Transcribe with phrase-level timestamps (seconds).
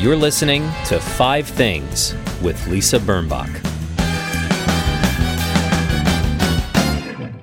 [0.00, 3.54] You're listening to Five Things with Lisa Birnbach.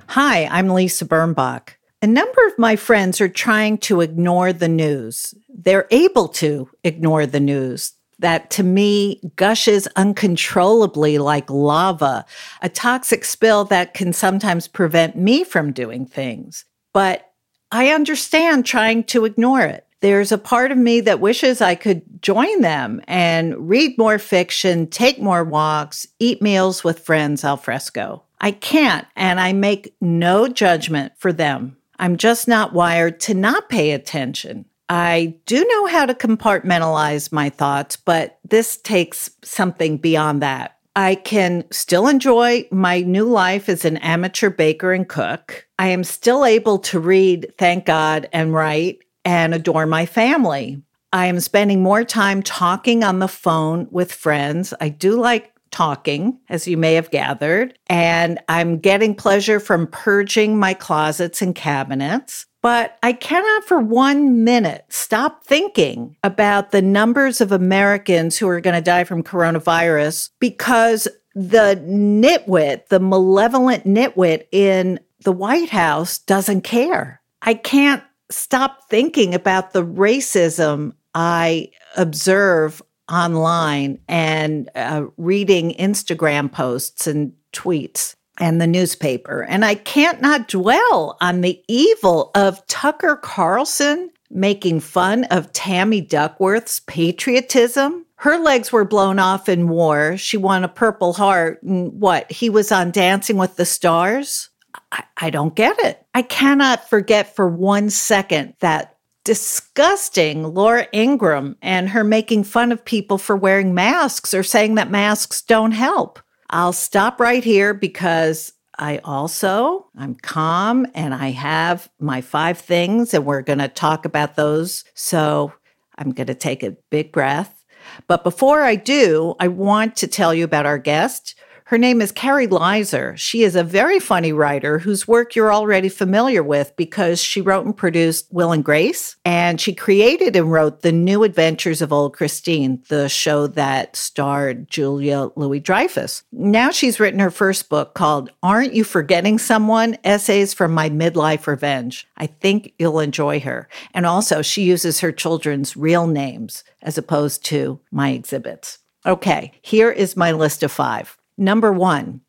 [0.08, 1.76] Hi, I'm Lisa Birnbach.
[2.02, 5.36] A number of my friends are trying to ignore the news.
[5.48, 12.26] They're able to ignore the news that to me gushes uncontrollably like lava,
[12.64, 16.66] a toxic spill that can sometimes prevent me from doing things.
[16.92, 17.32] But
[17.72, 19.87] I understand trying to ignore it.
[20.00, 24.88] There's a part of me that wishes I could join them and read more fiction,
[24.88, 28.24] take more walks, eat meals with friends al fresco.
[28.40, 31.78] I can't, and I make no judgment for them.
[31.98, 34.66] I'm just not wired to not pay attention.
[34.90, 40.78] I do know how to compartmentalize my thoughts, but this takes something beyond that.
[40.96, 45.68] I can still enjoy my new life as an amateur baker and cook.
[45.78, 50.82] I am still able to read, thank God, and write and adore my family.
[51.12, 54.74] I am spending more time talking on the phone with friends.
[54.80, 60.58] I do like talking, as you may have gathered, and I'm getting pleasure from purging
[60.58, 62.46] my closets and cabinets.
[62.62, 68.62] But I cannot for one minute stop thinking about the numbers of Americans who are
[68.62, 76.18] going to die from coronavirus because the nitwit, the malevolent nitwit in the White House
[76.20, 77.22] doesn't care.
[77.42, 87.08] I can't stop thinking about the racism I observe online and uh, reading Instagram posts
[87.08, 89.44] and tweets and the newspaper.
[89.44, 96.02] And I can't not dwell on the evil of Tucker Carlson making fun of Tammy
[96.02, 98.06] Duckworth's patriotism.
[98.16, 100.18] Her legs were blown off in war.
[100.18, 101.64] She won a Purple Heart.
[101.64, 102.30] And what?
[102.32, 104.50] He was on Dancing with the Stars?
[104.98, 106.06] I, I don't get it.
[106.14, 112.86] I cannot forget for one second that disgusting Laura Ingraham and her making fun of
[112.86, 116.20] people for wearing masks or saying that masks don't help.
[116.50, 123.14] I'll stop right here because I also I'm calm and I have my five things
[123.14, 124.86] and we're going to talk about those.
[124.94, 125.52] So
[125.98, 127.66] I'm going to take a big breath.
[128.08, 131.36] But before I do, I want to tell you about our guest.
[131.68, 133.18] Her name is Kari Lizer.
[133.18, 137.66] She is a very funny writer whose work you're already familiar with because she wrote
[137.66, 142.16] and produced Will and Grace, and she created and wrote The New Adventures of Old
[142.16, 146.24] Christine, the show that starred Julia Louis Dreyfus.
[146.32, 149.98] Now she's written her first book called Aren't You Forgetting Someone?
[150.06, 152.08] Essays from My Midlife Revenge.
[152.16, 153.68] I think you'll enjoy her.
[153.94, 158.80] And also, she uses her children's real names as opposed to my exhibits.
[159.06, 161.17] Okay, here is my list of five.
[161.38, 162.22] Number one,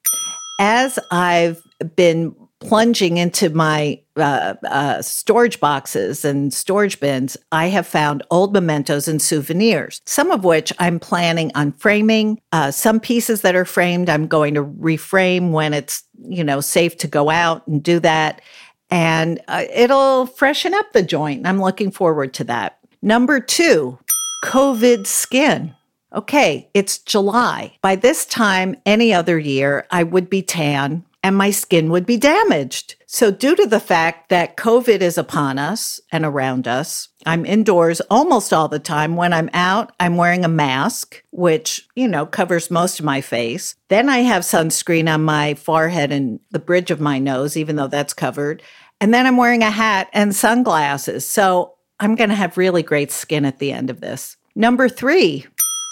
[0.61, 1.63] as I've
[1.97, 8.53] been plunging into my uh, uh, storage boxes and storage bins, I have found old
[8.53, 12.41] mementos and souvenirs, some of which I'm planning on framing.
[12.51, 16.97] Uh, some pieces that are framed, I'm going to reframe when it's, you know, safe
[16.99, 18.43] to go out and do that.
[18.91, 21.47] And uh, it'll freshen up the joint.
[21.47, 22.79] I'm looking forward to that.
[23.03, 23.99] Number two,
[24.45, 25.75] COVID skin.
[26.15, 27.77] Okay, it's July.
[27.83, 32.17] By this time, any other year, I would be tan and my skin would be
[32.17, 32.95] damaged.
[33.07, 38.01] So, due to the fact that COVID is upon us and around us, I'm indoors
[38.03, 39.17] almost all the time.
[39.17, 43.75] When I'm out, I'm wearing a mask, which, you know, covers most of my face.
[43.89, 47.89] Then I have sunscreen on my forehead and the bridge of my nose, even though
[47.89, 48.63] that's covered.
[49.01, 51.27] And then I'm wearing a hat and sunglasses.
[51.27, 54.37] So, I'm going to have really great skin at the end of this.
[54.55, 55.47] Number three,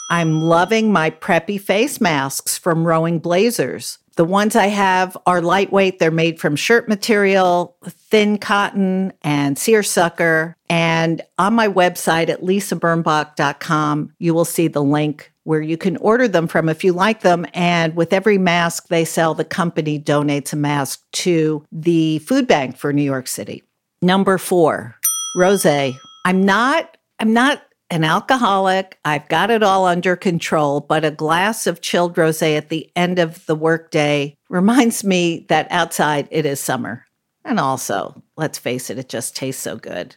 [0.09, 3.99] I'm loving my preppy face masks from Rowing Blazers.
[4.17, 5.99] The ones I have are lightweight.
[5.99, 10.57] They're made from shirt material, thin cotton, and seersucker.
[10.71, 16.27] And on my website at lisabirnbach.com, you will see the link where you can order
[16.27, 17.47] them from if you like them.
[17.53, 22.79] And with every mask they sell, the company donates a mask to the food bank
[22.79, 23.63] for New York City.
[24.01, 24.97] Number four,
[25.37, 25.95] rosé.
[26.25, 28.99] I'm not, I'm not an alcoholic.
[29.05, 33.19] I've got it all under control, but a glass of chilled rosé at the end
[33.19, 37.05] of the workday reminds me that outside it is summer.
[37.45, 40.17] And also, let's face it, it just tastes so good.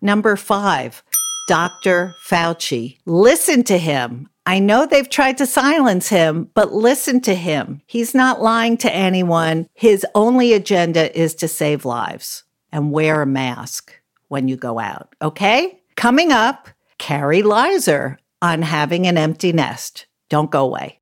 [0.00, 1.02] Number five,
[1.48, 2.14] Dr.
[2.24, 2.98] Fauci.
[3.06, 4.28] Listen to him.
[4.46, 7.82] I know they've tried to silence him, but listen to him.
[7.86, 9.68] He's not lying to anyone.
[9.74, 15.14] His only agenda is to save lives and wear a mask when you go out.
[15.20, 15.80] Okay?
[15.96, 16.68] Coming up,
[17.00, 20.06] Kari Lizer on having an empty nest.
[20.28, 21.00] Don't go away.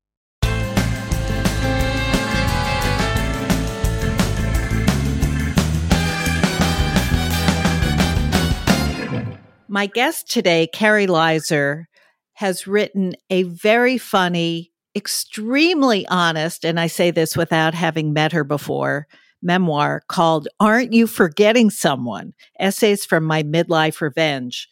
[9.67, 11.87] My guest today, Kari Lizer,
[12.35, 18.45] has written a very funny, extremely honest, and I say this without having met her
[18.45, 19.05] before,
[19.41, 22.33] memoir called Aren't You Forgetting Someone?
[22.57, 24.69] Essays from My Midlife Revenge.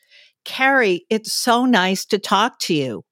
[0.47, 3.03] Kari, it's so nice to talk to you.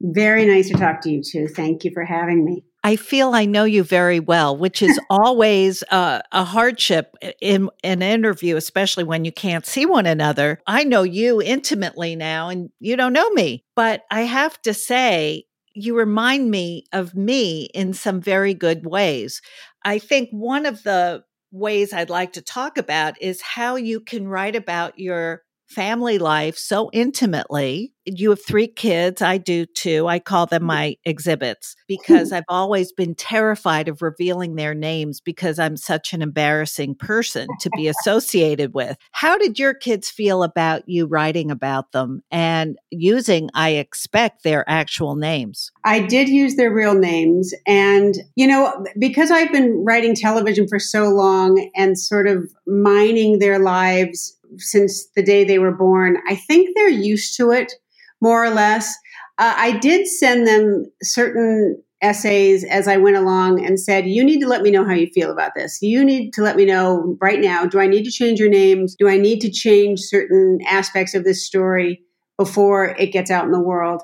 [0.00, 1.48] Very nice to talk to you too.
[1.48, 2.64] Thank you for having me.
[2.84, 8.02] I feel I know you very well, which is always uh, a hardship in an
[8.02, 10.60] interview, especially when you can't see one another.
[10.66, 13.64] I know you intimately now, and you don't know me.
[13.74, 15.44] But I have to say,
[15.74, 19.42] you remind me of me in some very good ways.
[19.84, 24.28] I think one of the ways I'd like to talk about is how you can
[24.28, 27.92] write about your family life so intimately.
[28.04, 29.20] You have three kids.
[29.20, 30.06] I do too.
[30.06, 30.66] I call them mm.
[30.66, 36.22] my exhibits because I've always been terrified of revealing their names because I'm such an
[36.22, 38.96] embarrassing person to be associated with.
[39.10, 44.68] How did your kids feel about you writing about them and using, I expect, their
[44.68, 45.72] actual names?
[45.84, 47.52] I did use their real names.
[47.66, 53.40] And, you know, because I've been writing television for so long and sort of mining
[53.40, 56.18] their lives since the day they were born.
[56.28, 57.72] I think they're used to it
[58.20, 58.94] more or less.
[59.38, 64.40] Uh, I did send them certain essays as I went along and said, You need
[64.40, 65.80] to let me know how you feel about this.
[65.82, 68.94] You need to let me know right now do I need to change your names?
[68.94, 72.00] Do I need to change certain aspects of this story
[72.38, 74.02] before it gets out in the world?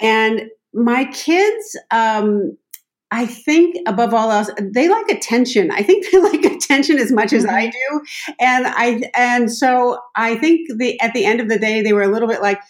[0.00, 0.42] And
[0.72, 2.56] my kids, um,
[3.10, 5.70] I think above all else, they like attention.
[5.70, 7.96] I think they like attention as much as I mm-hmm.
[7.96, 8.34] do.
[8.40, 12.02] And I, and so I think the, at the end of the day, they were
[12.02, 12.60] a little bit like,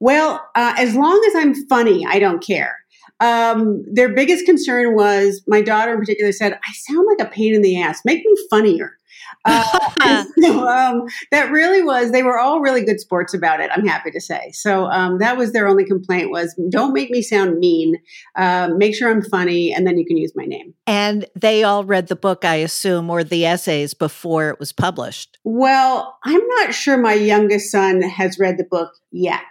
[0.00, 2.76] well, uh, as long as I'm funny, I don't care.
[3.20, 7.54] Um, their biggest concern was my daughter in particular said, I sound like a pain
[7.54, 8.00] in the ass.
[8.04, 8.98] Make me funnier.
[9.44, 13.86] Uh, so, um, that really was, they were all really good sports about it, I'm
[13.86, 14.50] happy to say.
[14.52, 17.96] So um, that was their only complaint was don't make me sound mean.
[18.36, 20.74] Uh, make sure I'm funny, and then you can use my name.
[20.86, 25.38] And they all read the book, I assume, or the essays before it was published.
[25.44, 29.42] Well, I'm not sure my youngest son has read the book yet.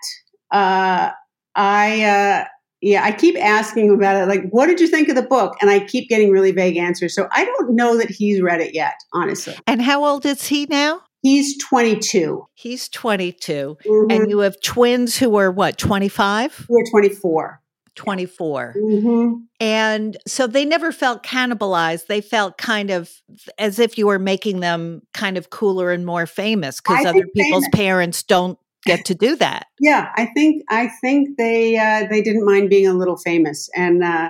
[0.52, 1.12] Uh,
[1.56, 2.46] I uh,
[2.84, 4.28] yeah, I keep asking about it.
[4.28, 5.56] Like, what did you think of the book?
[5.62, 7.16] And I keep getting really vague answers.
[7.16, 9.56] So I don't know that he's read it yet, honestly.
[9.66, 11.02] And how old is he now?
[11.22, 12.46] He's 22.
[12.54, 13.78] He's 22.
[13.86, 14.12] Mm-hmm.
[14.12, 16.66] And you have twins who are what, 25?
[16.68, 17.62] We're 24.
[17.96, 18.76] 24.
[18.78, 19.34] Mm-hmm.
[19.62, 22.08] And so they never felt cannibalized.
[22.08, 23.10] They felt kind of
[23.58, 27.66] as if you were making them kind of cooler and more famous because other people's
[27.66, 27.76] famous.
[27.76, 29.68] parents don't get to do that.
[29.80, 34.04] yeah, I think I think they uh, they didn't mind being a little famous, and
[34.04, 34.30] uh,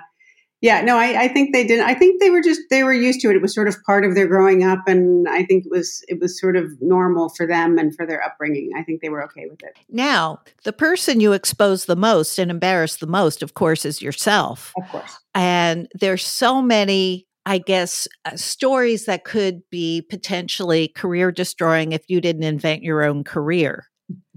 [0.64, 1.86] yeah, no, I, I think they didn't.
[1.86, 3.36] I think they were just they were used to it.
[3.36, 6.22] It was sort of part of their growing up, and I think it was it
[6.22, 8.72] was sort of normal for them and for their upbringing.
[8.74, 9.78] I think they were okay with it.
[9.90, 14.72] Now, the person you expose the most and embarrass the most, of course, is yourself.
[14.82, 21.30] Of course, and there's so many I guess, uh, stories that could be potentially career
[21.30, 23.90] destroying if you didn't invent your own career.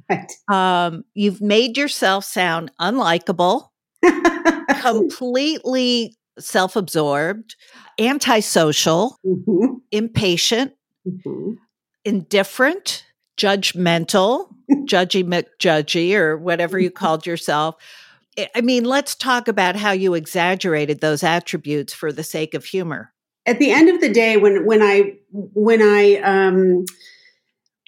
[0.08, 0.32] Right.
[0.48, 3.68] Um, you've made yourself sound unlikable,
[4.80, 7.56] completely self absorbed,
[7.98, 9.74] antisocial, mm-hmm.
[9.90, 10.72] impatient,
[11.06, 11.52] mm-hmm.
[12.04, 13.04] indifferent,
[13.36, 14.48] judgmental,
[14.84, 17.76] judgy McJudgy, or whatever you called yourself.
[18.54, 23.12] I mean, let's talk about how you exaggerated those attributes for the sake of humor.
[23.46, 26.84] At the end of the day, when when I when I um,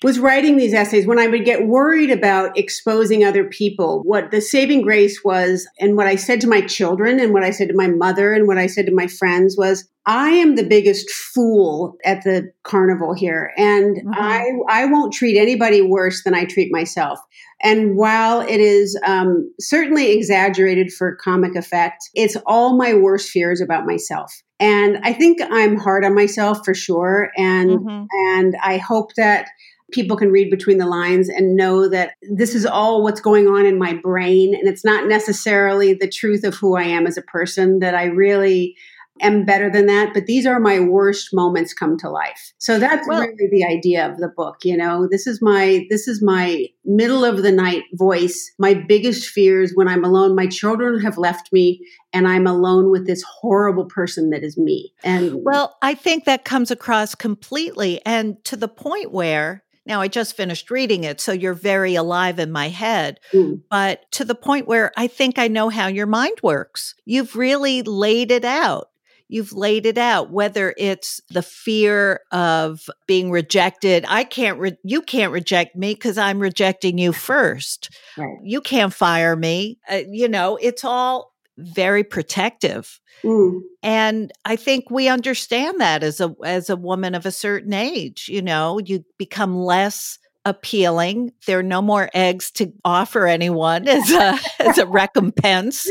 [0.02, 4.02] was writing these essays when I would get worried about exposing other people.
[4.04, 7.50] What the saving grace was, and what I said to my children, and what I
[7.50, 10.64] said to my mother, and what I said to my friends was, I am the
[10.64, 14.10] biggest fool at the carnival here, and mm-hmm.
[14.14, 17.18] I I won't treat anybody worse than I treat myself.
[17.60, 23.60] And while it is um, certainly exaggerated for comic effect, it's all my worst fears
[23.60, 24.32] about myself.
[24.60, 28.04] And I think I'm hard on myself for sure, and mm-hmm.
[28.36, 29.48] and I hope that
[29.92, 33.66] people can read between the lines and know that this is all what's going on
[33.66, 34.54] in my brain.
[34.54, 38.04] And it's not necessarily the truth of who I am as a person, that I
[38.04, 38.76] really
[39.20, 40.12] am better than that.
[40.14, 42.52] But these are my worst moments come to life.
[42.58, 44.58] So that's well, really the idea of the book.
[44.62, 48.52] You know, this is my, this is my middle of the night voice.
[48.58, 50.36] My biggest fears when I'm alone.
[50.36, 51.80] My children have left me
[52.12, 54.92] and I'm alone with this horrible person that is me.
[55.02, 60.08] And well, I think that comes across completely and to the point where now, I
[60.08, 63.62] just finished reading it, so you're very alive in my head, mm.
[63.70, 66.94] but to the point where I think I know how your mind works.
[67.06, 68.90] You've really laid it out.
[69.28, 74.04] you've laid it out, whether it's the fear of being rejected.
[74.08, 77.90] I can't, re- you can't reject me because I'm rejecting you first.
[78.16, 78.38] Right.
[78.42, 79.78] You can't fire me.
[79.88, 83.00] Uh, you know, it's all very protective.
[83.22, 83.60] Mm.
[83.82, 88.28] And I think we understand that as a as a woman of a certain age,
[88.28, 91.32] you know, you become less appealing.
[91.46, 95.90] There are no more eggs to offer anyone as a as a recompense.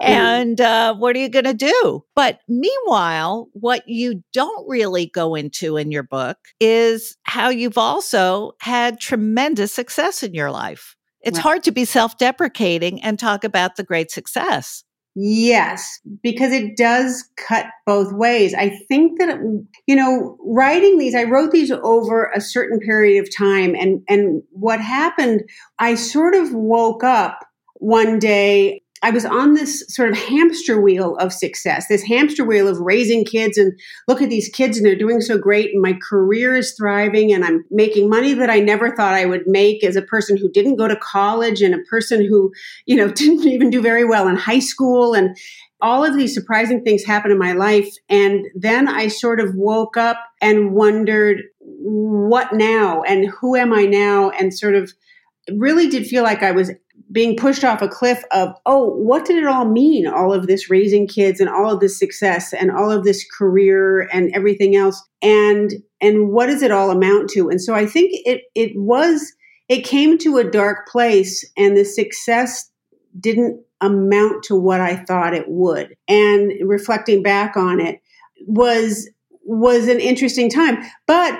[0.00, 2.04] And uh, what are you going to do?
[2.14, 8.52] But meanwhile, what you don't really go into in your book is how you've also
[8.60, 10.96] had tremendous success in your life.
[11.20, 14.84] It's hard to be self deprecating and talk about the great success.
[15.14, 18.54] Yes, because it does cut both ways.
[18.54, 19.36] I think that
[19.86, 24.42] you know, writing these, I wrote these over a certain period of time, and and
[24.50, 25.42] what happened,
[25.78, 27.44] I sort of woke up
[27.80, 32.68] one day I was on this sort of hamster wheel of success, this hamster wheel
[32.68, 35.98] of raising kids and look at these kids and they're doing so great and my
[36.08, 39.96] career is thriving and I'm making money that I never thought I would make as
[39.96, 42.52] a person who didn't go to college and a person who,
[42.86, 45.14] you know, didn't even do very well in high school.
[45.14, 45.36] And
[45.80, 47.88] all of these surprising things happened in my life.
[48.08, 53.02] And then I sort of woke up and wondered what now?
[53.02, 54.30] And who am I now?
[54.30, 54.92] And sort of
[55.56, 56.70] really did feel like I was
[57.10, 60.06] being pushed off a cliff of, oh, what did it all mean?
[60.06, 64.08] All of this raising kids and all of this success and all of this career
[64.12, 65.02] and everything else.
[65.22, 67.48] And and what does it all amount to?
[67.48, 69.32] And so I think it it was
[69.68, 72.70] it came to a dark place and the success
[73.18, 75.94] didn't amount to what I thought it would.
[76.08, 78.00] And reflecting back on it
[78.46, 79.08] was
[79.44, 80.84] was an interesting time.
[81.06, 81.38] But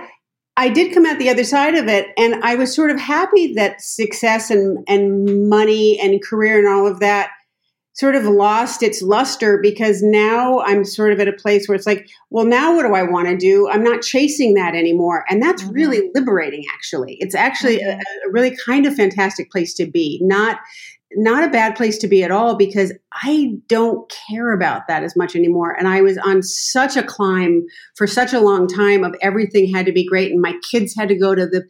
[0.58, 3.54] I did come out the other side of it, and I was sort of happy
[3.54, 7.30] that success and and money and career and all of that
[7.92, 11.86] sort of lost its luster because now I'm sort of at a place where it's
[11.86, 13.68] like, well, now what do I want to do?
[13.68, 15.74] I'm not chasing that anymore, and that's mm-hmm.
[15.74, 16.64] really liberating.
[16.74, 18.00] Actually, it's actually mm-hmm.
[18.00, 20.18] a, a really kind of fantastic place to be.
[20.24, 20.58] Not
[21.12, 25.16] not a bad place to be at all because I don't care about that as
[25.16, 25.72] much anymore.
[25.72, 27.64] And I was on such a climb
[27.96, 31.08] for such a long time of everything had to be great and my kids had
[31.08, 31.64] to go to the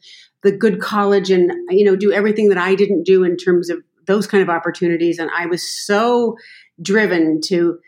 [0.45, 3.79] the good college and you know do everything that I didn't do in terms of
[4.07, 6.37] those kind of opportunities and I was so
[6.81, 7.79] driven to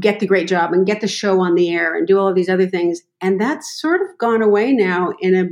[0.00, 2.34] get the great job and get the show on the air and do all of
[2.34, 5.44] these other things and that's sort of gone away now in a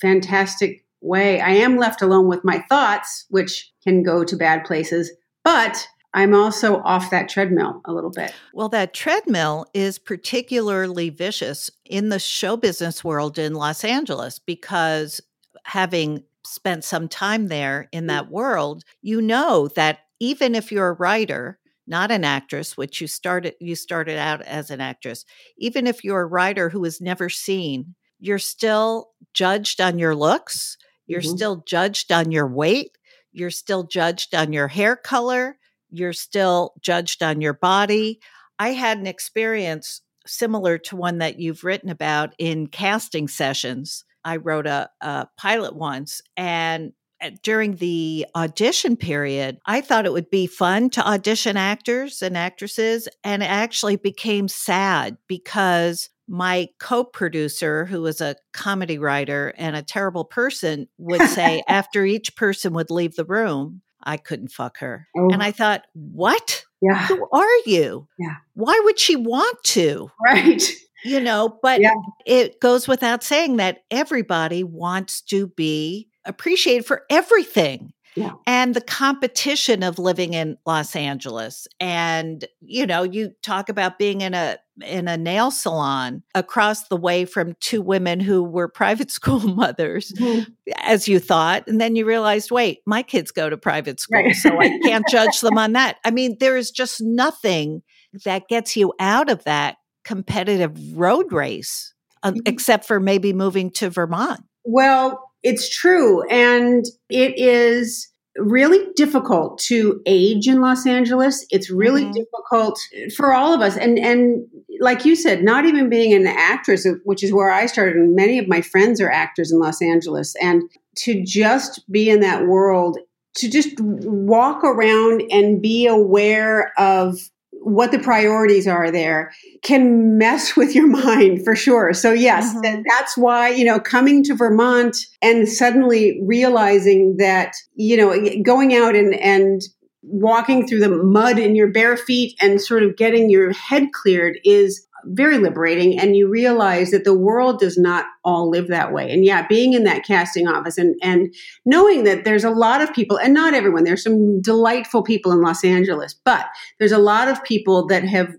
[0.00, 1.40] fantastic way.
[1.40, 5.12] I am left alone with my thoughts, which can go to bad places,
[5.44, 8.32] but I'm also off that treadmill a little bit.
[8.52, 15.20] Well, that treadmill is particularly vicious in the show business world in Los Angeles because
[15.64, 20.92] having spent some time there in that world, you know that even if you're a
[20.92, 25.24] writer, not an actress, which you started you started out as an actress,
[25.58, 30.78] even if you're a writer who is never seen, you're still judged on your looks,
[31.06, 31.36] you're mm-hmm.
[31.36, 32.96] still judged on your weight.
[33.34, 35.58] You're still judged on your hair color.
[35.90, 38.20] You're still judged on your body.
[38.58, 44.04] I had an experience similar to one that you've written about in casting sessions.
[44.24, 50.12] I wrote a, a pilot once, and uh, during the audition period, I thought it
[50.12, 56.68] would be fun to audition actors and actresses, and it actually became sad because my
[56.78, 62.72] co-producer who was a comedy writer and a terrible person would say after each person
[62.72, 65.28] would leave the room i couldn't fuck her oh.
[65.30, 70.62] and i thought what yeah who are you yeah why would she want to right
[71.04, 71.94] you know but yeah.
[72.26, 78.32] it goes without saying that everybody wants to be appreciated for everything yeah.
[78.46, 81.66] and the competition of living in Los Angeles.
[81.80, 86.96] And, you know, you talk about being in a in a nail salon across the
[86.96, 90.50] way from two women who were private school mothers, mm-hmm.
[90.78, 91.66] as you thought.
[91.66, 94.34] And then you realized, wait, my kids go to private school, right.
[94.34, 95.96] so I can't judge them on that.
[96.04, 97.82] I mean, there is just nothing
[98.24, 102.40] that gets you out of that competitive road race, uh, mm-hmm.
[102.46, 104.40] except for maybe moving to Vermont.
[104.64, 106.26] Well, it's true.
[106.28, 111.46] And it is really difficult to age in Los Angeles.
[111.50, 112.12] It's really mm-hmm.
[112.12, 112.78] difficult
[113.16, 113.76] for all of us.
[113.76, 114.46] And and
[114.80, 118.38] like you said, not even being an actress, which is where I started, and many
[118.38, 120.62] of my friends are actors in Los Angeles, and
[120.98, 122.98] to just be in that world,
[123.36, 127.16] to just walk around and be aware of
[127.64, 131.92] what the priorities are there can mess with your mind for sure.
[131.94, 132.82] So yes, mm-hmm.
[132.86, 138.94] that's why, you know, coming to Vermont and suddenly realizing that, you know, going out
[138.94, 139.62] and, and
[140.06, 144.38] walking through the mud in your bare feet and sort of getting your head cleared
[144.44, 145.98] is very liberating.
[145.98, 149.12] And you realize that the world does not all live that way.
[149.12, 151.34] And yeah, being in that casting office and, and
[151.66, 155.42] knowing that there's a lot of people, and not everyone, there's some delightful people in
[155.42, 156.46] Los Angeles, but
[156.78, 158.34] there's a lot of people that have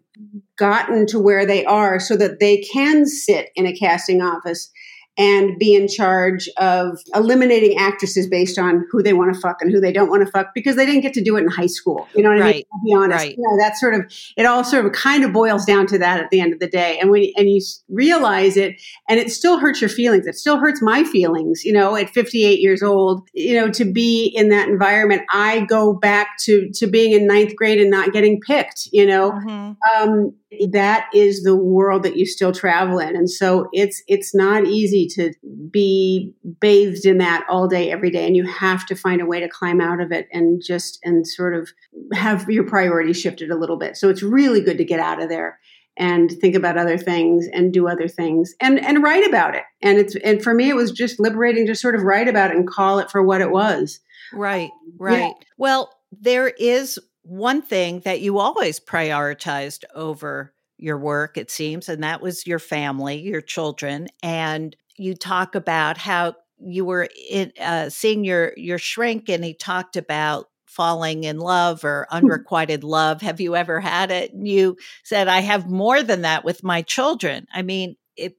[0.57, 4.71] gotten to where they are so that they can sit in a casting office
[5.17, 9.71] and be in charge of eliminating actresses based on who they want to fuck and
[9.71, 11.67] who they don't want to fuck because they didn't get to do it in high
[11.67, 12.07] school.
[12.15, 12.47] You know what right.
[12.47, 12.63] I mean?
[12.63, 13.37] To be honest, right.
[13.37, 16.19] you know, that sort of it all sort of kind of boils down to that
[16.19, 16.99] at the end of the day.
[16.99, 20.27] And when and you realize it, and it still hurts your feelings.
[20.27, 21.63] It still hurts my feelings.
[21.63, 25.93] You know, at 58 years old, you know, to be in that environment, I go
[25.93, 28.89] back to to being in ninth grade and not getting picked.
[28.91, 30.09] You know, mm-hmm.
[30.09, 30.33] um,
[30.71, 33.15] that is the world that you still travel in.
[33.15, 35.33] And so it's it's not easy to
[35.69, 39.39] be bathed in that all day every day and you have to find a way
[39.39, 41.69] to climb out of it and just and sort of
[42.13, 43.97] have your priorities shifted a little bit.
[43.97, 45.59] So it's really good to get out of there
[45.97, 49.63] and think about other things and do other things and and write about it.
[49.81, 52.57] And it's and for me it was just liberating to sort of write about it
[52.57, 53.99] and call it for what it was.
[54.33, 55.19] Right right.
[55.19, 55.47] Yeah.
[55.57, 62.03] well there is one thing that you always prioritized over your work, it seems, and
[62.03, 64.07] that was your family, your children.
[64.21, 69.53] And you talk about how you were in, uh, seeing your your shrink, and he
[69.53, 72.17] talked about falling in love or hmm.
[72.17, 73.21] unrequited love.
[73.21, 74.33] Have you ever had it?
[74.33, 77.47] And you said, I have more than that with my children.
[77.53, 78.33] I mean, if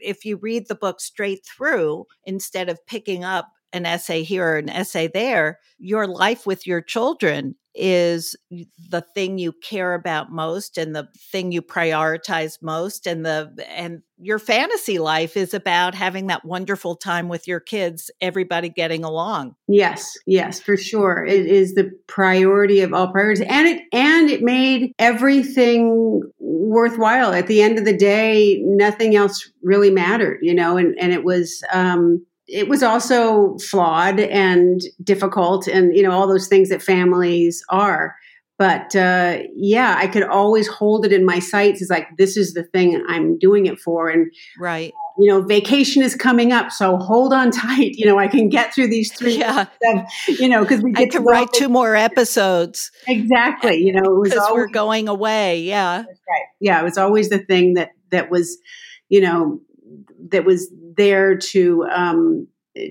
[0.00, 4.56] if you read the book straight through instead of picking up an essay here or
[4.56, 8.34] an essay there, your life with your children is
[8.90, 14.02] the thing you care about most and the thing you prioritize most and the and
[14.18, 19.54] your fantasy life is about having that wonderful time with your kids everybody getting along.
[19.68, 21.24] Yes yes for sure.
[21.24, 27.32] It is the priority of all priorities and it and it made everything worthwhile.
[27.32, 31.22] At the end of the day nothing else really mattered you know and and it
[31.22, 36.82] was um it was also flawed and difficult and you know all those things that
[36.82, 38.16] families are.
[38.56, 41.80] But uh, yeah i could always hold it in my sights.
[41.80, 44.08] As like this is the thing i'm doing it for.
[44.08, 44.92] And right.
[45.18, 47.92] you know vacation is coming up so hold on tight.
[47.92, 49.66] You know i can get through these three yeah.
[49.86, 52.90] of, you know because we get to write two more episodes.
[53.06, 53.76] Exactly.
[53.88, 55.60] You know because always, we're going away.
[55.60, 55.98] Yeah.
[55.98, 56.46] Right.
[56.58, 58.58] Yeah it was always the thing that that was
[59.08, 59.60] you know
[60.30, 62.46] that was there to um,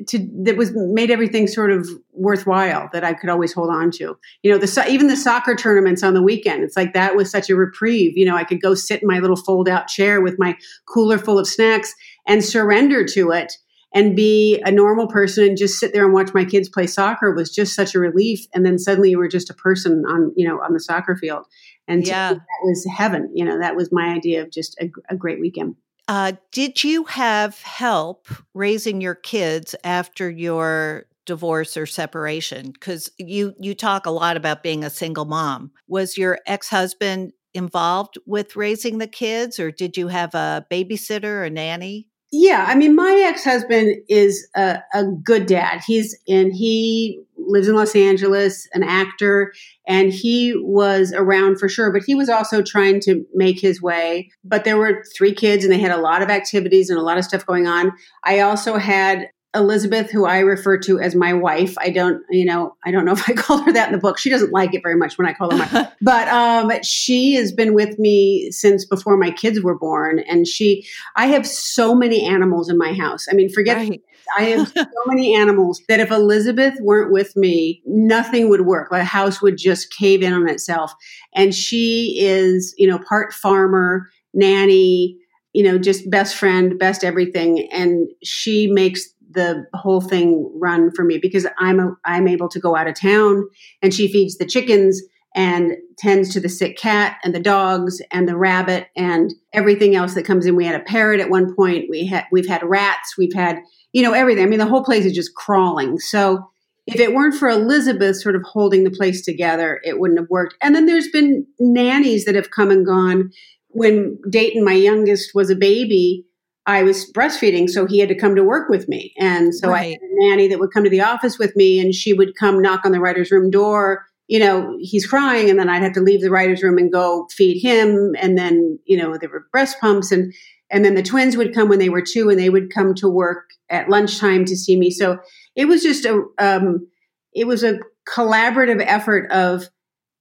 [0.07, 4.17] to that was made everything sort of worthwhile that I could always hold on to.
[4.43, 6.63] You know, the even the soccer tournaments on the weekend.
[6.63, 8.17] It's like that was such a reprieve.
[8.17, 11.17] You know, I could go sit in my little fold out chair with my cooler
[11.17, 11.93] full of snacks
[12.25, 13.53] and surrender to it
[13.93, 17.33] and be a normal person and just sit there and watch my kids play soccer
[17.33, 18.45] was just such a relief.
[18.53, 21.45] And then suddenly you were just a person on you know on the soccer field,
[21.87, 22.33] and yeah.
[22.33, 23.31] that was heaven.
[23.33, 25.75] You know, that was my idea of just a, a great weekend.
[26.07, 32.71] Uh, did you have help raising your kids after your divorce or separation?
[32.71, 35.71] Because you you talk a lot about being a single mom.
[35.87, 41.45] Was your ex husband involved with raising the kids, or did you have a babysitter,
[41.45, 42.07] a nanny?
[42.31, 45.81] Yeah, I mean, my ex husband is a, a, good dad.
[45.85, 49.53] He's and he lives in Los Angeles, an actor,
[49.87, 51.91] and he was around for sure.
[51.91, 54.29] But he was also trying to make his way.
[54.43, 57.17] But there were three kids, and they had a lot of activities and a lot
[57.17, 57.91] of stuff going on.
[58.23, 61.75] I also had Elizabeth, who I refer to as my wife.
[61.79, 64.17] I don't, you know, I don't know if I call her that in the book.
[64.17, 67.51] She doesn't like it very much when I call her my, but um, she has
[67.51, 70.19] been with me since before my kids were born.
[70.19, 73.25] And she, I have so many animals in my house.
[73.29, 74.01] I mean, forget, right.
[74.37, 78.91] I have so many animals that if Elizabeth weren't with me, nothing would work.
[78.91, 80.93] My house would just cave in on itself.
[81.35, 85.17] And she is, you know, part farmer, nanny,
[85.53, 87.67] you know, just best friend, best everything.
[87.71, 92.59] And she makes the whole thing run for me because I'm a, I'm able to
[92.59, 93.47] go out of town
[93.81, 95.01] and she feeds the chickens
[95.35, 100.15] and tends to the sick cat and the dogs and the rabbit and everything else
[100.15, 100.55] that comes in.
[100.55, 101.85] We had a parrot at one point.
[101.89, 103.15] We had we've had rats.
[103.17, 103.59] We've had
[103.93, 104.43] you know everything.
[104.43, 105.99] I mean, the whole place is just crawling.
[105.99, 106.49] So
[106.87, 110.55] if it weren't for Elizabeth sort of holding the place together, it wouldn't have worked.
[110.61, 113.31] And then there's been nannies that have come and gone.
[113.69, 116.25] When Dayton, my youngest, was a baby,
[116.65, 119.13] I was breastfeeding, so he had to come to work with me.
[119.17, 119.79] And so right.
[119.79, 122.35] I had a nanny that would come to the office with me and she would
[122.35, 124.05] come knock on the writer's room door.
[124.27, 127.27] You know, he's crying, and then I'd have to leave the writer's room and go
[127.31, 128.13] feed him.
[128.19, 130.33] And then, you know, there were breast pumps and
[130.69, 133.09] and then the twins would come when they were two and they would come to
[133.09, 134.89] work at lunchtime to see me.
[134.91, 135.19] So
[135.55, 136.87] it was just a um,
[137.33, 139.69] it was a collaborative effort of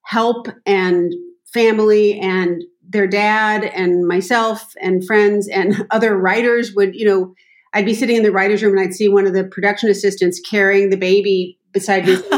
[0.03, 1.13] help and
[1.53, 7.35] family and their dad and myself and friends and other writers would, you know,
[7.73, 10.41] I'd be sitting in the writer's room and I'd see one of the production assistants
[10.41, 12.13] carrying the baby beside me.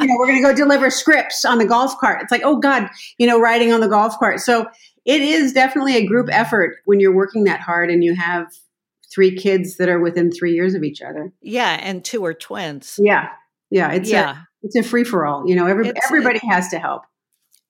[0.00, 2.22] you know, we're going to go deliver scripts on the golf cart.
[2.22, 4.40] It's like, oh God, you know, riding on the golf cart.
[4.40, 4.66] So
[5.04, 8.46] it is definitely a group effort when you're working that hard and you have
[9.12, 11.32] three kids that are within three years of each other.
[11.40, 12.98] Yeah, and two are twins.
[13.02, 13.28] Yeah,
[13.70, 13.92] yeah.
[13.92, 14.32] It's yeah.
[14.32, 15.48] A, it's a free for all.
[15.48, 17.02] You know, every, everybody it, has to help.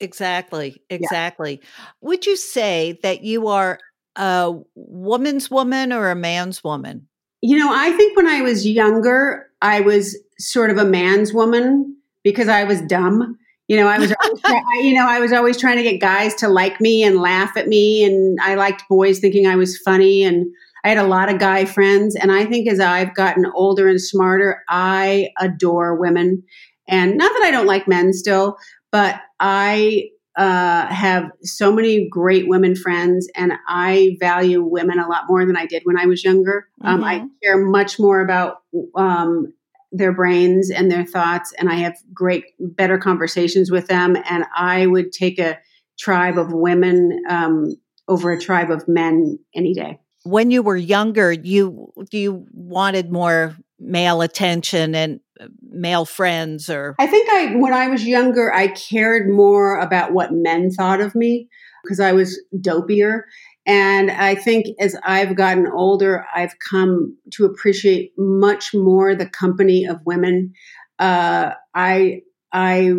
[0.01, 0.83] Exactly.
[0.89, 1.61] Exactly.
[1.63, 1.85] Yeah.
[2.01, 3.79] Would you say that you are
[4.17, 7.07] a woman's woman or a man's woman?
[7.43, 11.97] You know, I think when I was younger, I was sort of a man's woman
[12.23, 13.39] because I was dumb.
[13.71, 16.49] You know, I was, always, you know, I was always trying to get guys to
[16.49, 20.47] like me and laugh at me, and I liked boys thinking I was funny, and
[20.83, 22.17] I had a lot of guy friends.
[22.17, 26.43] And I think as I've gotten older and smarter, I adore women,
[26.89, 28.57] and not that I don't like men still,
[28.91, 35.29] but I uh, have so many great women friends, and I value women a lot
[35.29, 36.67] more than I did when I was younger.
[36.83, 36.93] Mm-hmm.
[36.93, 37.27] Um, I mm-hmm.
[37.41, 38.63] care much more about
[38.97, 39.53] um,
[39.93, 44.17] their brains and their thoughts, and I have great, better conversations with them.
[44.29, 45.59] And I would take a
[45.99, 47.77] tribe of women um,
[48.09, 49.99] over a tribe of men any day.
[50.25, 55.21] When you were younger, you you wanted more male attention and
[55.63, 60.33] male friends or I think I when I was younger I cared more about what
[60.33, 61.49] men thought of me
[61.83, 63.23] because I was dopier
[63.67, 69.85] and I think as I've gotten older I've come to appreciate much more the company
[69.87, 70.53] of women
[70.99, 72.93] uh, I I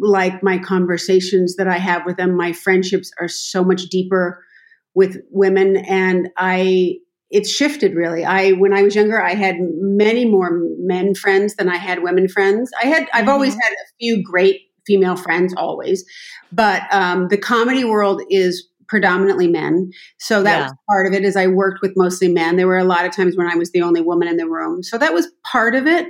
[0.00, 4.44] like my conversations that I have with them my friendships are so much deeper
[4.94, 6.96] with women and I
[7.30, 8.24] it's shifted really.
[8.24, 12.28] I when I was younger, I had many more men friends than I had women
[12.28, 12.70] friends.
[12.82, 13.28] I had I've mm-hmm.
[13.28, 16.04] always had a few great female friends always,
[16.50, 19.92] but um, the comedy world is predominantly men.
[20.18, 20.62] So that yeah.
[20.64, 21.24] was part of it.
[21.24, 23.70] As I worked with mostly men, there were a lot of times when I was
[23.70, 24.82] the only woman in the room.
[24.82, 26.08] So that was part of it.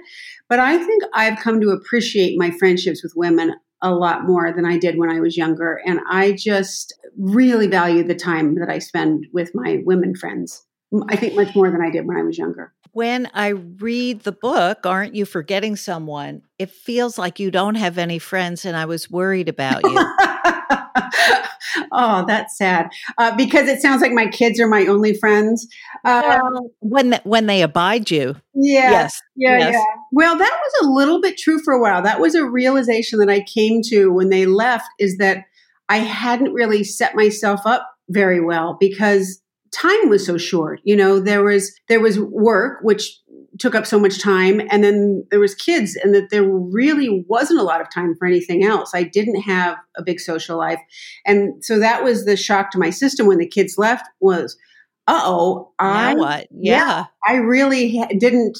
[0.49, 4.65] But I think I've come to appreciate my friendships with women a lot more than
[4.65, 5.81] I did when I was younger.
[5.87, 10.65] And I just really value the time that I spend with my women friends.
[11.09, 12.73] I think much more than I did when I was younger.
[12.93, 16.43] When I read the book, Aren't You Forgetting Someone?
[16.59, 19.95] It feels like you don't have any friends, and I was worried about you.
[21.93, 22.91] oh, that's sad.
[23.19, 25.67] Uh, because it sounds like my kids are my only friends.
[26.05, 26.41] Uh,
[26.81, 29.75] when the, when they abide you, yeah, yes, yeah, yes.
[29.75, 29.85] yeah.
[30.13, 32.03] Well, that was a little bit true for a while.
[32.03, 34.89] That was a realization that I came to when they left.
[34.99, 35.45] Is that
[35.89, 39.41] I hadn't really set myself up very well because
[39.73, 43.21] time was so short you know there was there was work which
[43.59, 47.59] took up so much time and then there was kids and that there really wasn't
[47.59, 48.93] a lot of time for anything else.
[48.95, 50.81] I didn't have a big social life.
[51.27, 54.57] And so that was the shock to my system when the kids left was
[55.09, 56.47] uh-oh i what?
[56.53, 56.77] yeah.
[56.77, 57.05] yeah.
[57.27, 58.59] I really ha- didn't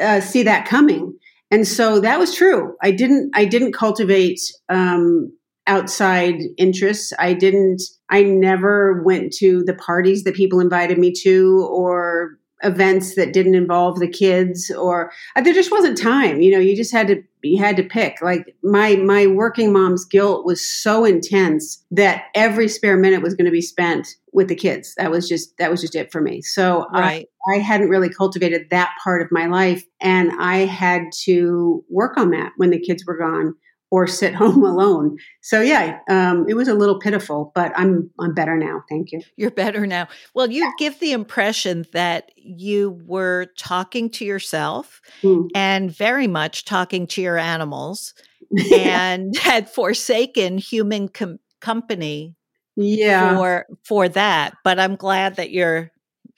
[0.00, 1.18] uh, see that coming.
[1.50, 2.76] And so that was true.
[2.82, 5.32] I didn't i didn't cultivate um,
[5.70, 7.12] outside interests.
[7.18, 13.14] I didn't, I never went to the parties that people invited me to or events
[13.14, 16.92] that didn't involve the kids or uh, there just wasn't time you know you just
[16.92, 18.20] had to you had to pick.
[18.20, 23.46] Like my my working mom's guilt was so intense that every spare minute was going
[23.46, 24.94] to be spent with the kids.
[24.96, 26.42] That was just that was just it for me.
[26.42, 27.26] So right.
[27.48, 32.16] I, I hadn't really cultivated that part of my life and i had to work
[32.16, 33.54] on that when the kids were gone
[33.90, 35.16] or sit home alone.
[35.42, 38.82] So yeah, um, it was a little pitiful, but I'm I'm better now.
[38.88, 39.20] Thank you.
[39.36, 40.08] You're better now.
[40.34, 45.48] Well, you give the impression that you were talking to yourself mm.
[45.54, 48.14] and very much talking to your animals,
[48.74, 52.36] and had forsaken human com- company.
[52.76, 53.36] Yeah.
[53.36, 55.90] For for that, but I'm glad that you're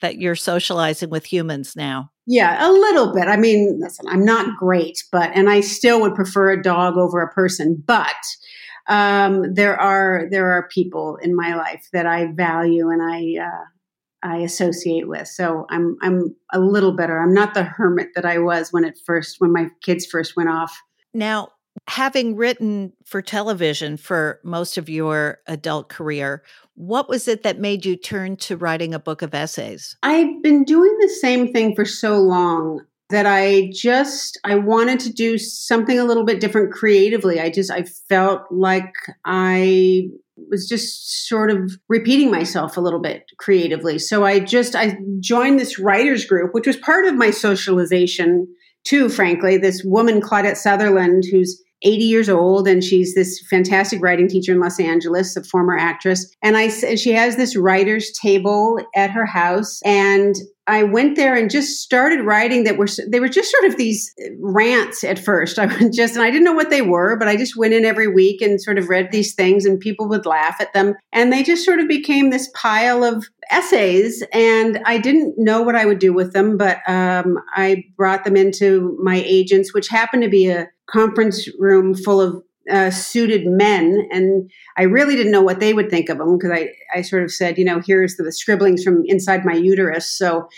[0.02, 2.10] that you're socializing with humans now.
[2.26, 3.26] Yeah, a little bit.
[3.26, 7.20] I mean, listen, I'm not great, but and I still would prefer a dog over
[7.20, 8.14] a person, but
[8.88, 13.64] um, there are there are people in my life that I value and I uh,
[14.22, 15.26] I associate with.
[15.26, 17.18] So I'm I'm a little better.
[17.18, 20.48] I'm not the hermit that I was when it first when my kids first went
[20.48, 20.76] off.
[21.14, 21.48] Now,
[21.88, 26.42] having written for television for most of your adult career,
[26.74, 29.96] what was it that made you turn to writing a book of essays?
[30.02, 35.12] I've been doing the same thing for so long that I just I wanted to
[35.12, 37.38] do something a little bit different creatively.
[37.38, 38.92] I just I felt like
[39.24, 40.08] I
[40.50, 43.98] was just sort of repeating myself a little bit creatively.
[43.98, 48.48] So I just I joined this writers group which was part of my socialization
[48.84, 49.58] too frankly.
[49.58, 54.60] This woman Claudette Sutherland who's 80 years old and she's this fantastic writing teacher in
[54.60, 56.34] Los Angeles, a former actress.
[56.42, 60.34] And I she has this writer's table at her house and
[60.66, 64.14] I went there and just started writing that were they were just sort of these
[64.38, 65.58] rants at first.
[65.58, 68.08] I just and I didn't know what they were, but I just went in every
[68.08, 71.42] week and sort of read these things and people would laugh at them and they
[71.42, 75.98] just sort of became this pile of essays and I didn't know what I would
[75.98, 80.48] do with them, but um, I brought them into my agents, which happened to be
[80.48, 85.74] a conference room full of uh, suited men, and I really didn't know what they
[85.74, 88.84] would think of them because I, I sort of said, you know, here's the scribblings
[88.84, 90.48] from inside my uterus, so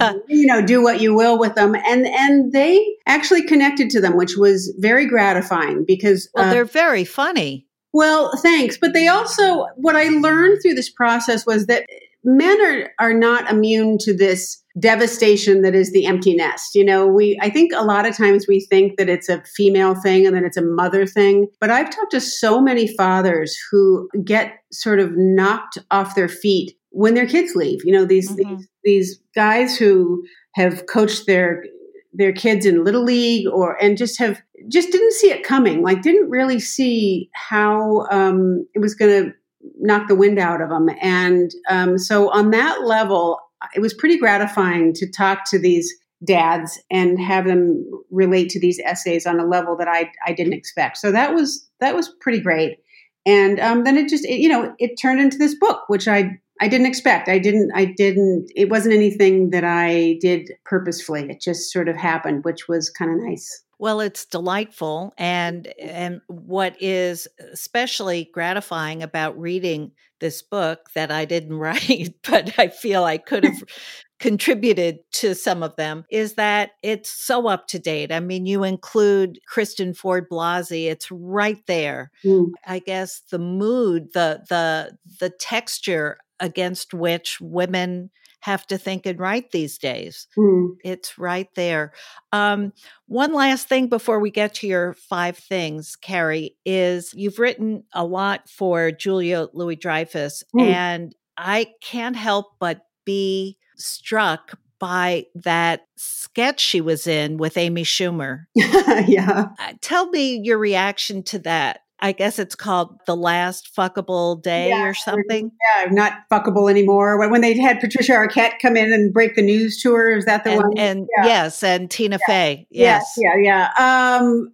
[0.00, 4.00] um, you know, do what you will with them, and and they actually connected to
[4.00, 7.66] them, which was very gratifying because well, uh, they're very funny.
[7.92, 11.86] Well, thanks, but they also what I learned through this process was that
[12.24, 16.74] men are are not immune to this devastation that is the empty nest.
[16.74, 19.94] You know, we I think a lot of times we think that it's a female
[19.94, 24.08] thing and then it's a mother thing, but I've talked to so many fathers who
[24.24, 27.80] get sort of knocked off their feet when their kids leave.
[27.84, 28.56] You know, these mm-hmm.
[28.56, 31.64] these these guys who have coached their
[32.12, 36.00] their kids in little league or and just have just didn't see it coming like
[36.00, 39.32] didn't really see how um, it was going to
[39.78, 43.38] knock the wind out of them and um, so on that level
[43.74, 45.92] it was pretty gratifying to talk to these
[46.24, 50.54] dads and have them relate to these essays on a level that I, I didn't
[50.54, 50.96] expect.
[50.96, 52.78] So that was that was pretty great.
[53.26, 56.38] And um, then it just it, you know it turned into this book, which I
[56.60, 57.28] I didn't expect.
[57.28, 58.50] I didn't I didn't.
[58.54, 61.28] It wasn't anything that I did purposefully.
[61.30, 63.62] It just sort of happened, which was kind of nice.
[63.84, 71.26] Well, it's delightful and and what is especially gratifying about reading this book that I
[71.26, 73.62] didn't write, but I feel I could have
[74.20, 78.10] contributed to some of them is that it's so up to date.
[78.10, 82.10] I mean, you include Kristen Ford Blasey, it's right there.
[82.24, 82.52] Mm.
[82.66, 88.08] I guess the mood, the the the texture against which women
[88.44, 90.28] have to think and write these days.
[90.36, 90.76] Mm.
[90.84, 91.94] It's right there.
[92.30, 92.74] Um,
[93.06, 98.04] one last thing before we get to your five things, Kari, is you've written a
[98.04, 100.60] lot for Julia Louis Dreyfus, mm.
[100.60, 107.84] and I can't help but be struck by that sketch she was in with Amy
[107.84, 108.44] Schumer.
[108.54, 109.46] yeah.
[109.58, 111.80] Uh, tell me your reaction to that.
[112.00, 115.50] I guess it's called the last fuckable day yeah, or something.
[115.78, 117.18] Yeah, not fuckable anymore.
[117.30, 120.44] When, they had Patricia Arquette come in and break the news to her, is that
[120.44, 120.78] the and, one?
[120.78, 121.26] And yeah.
[121.26, 122.26] yes, and Tina yeah.
[122.26, 122.66] Fey.
[122.70, 123.14] Yes.
[123.16, 124.18] Yeah, yeah, yeah.
[124.26, 124.52] Um,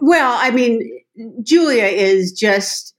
[0.00, 1.00] well, I mean,
[1.42, 2.94] Julia is just